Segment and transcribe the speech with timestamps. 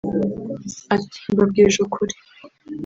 [0.95, 2.15] Ati “Mbabwije ukuri